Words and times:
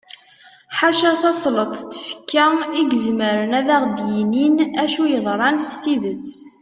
ḥala 0.77 1.11
tasleḍt 1.21 1.81
n 1.85 1.89
tfekka 1.93 2.45
i 2.79 2.81
izemren 2.95 3.51
ad 3.59 3.67
aɣ-yinin 3.75 4.55
acu 4.83 5.03
yeḍran 5.11 5.57
s 5.69 5.71
tidet 5.81 6.29